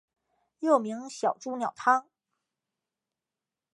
[0.61, 2.09] 又名小朱鸟汤。